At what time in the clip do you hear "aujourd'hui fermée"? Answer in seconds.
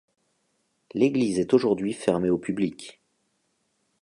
1.53-2.31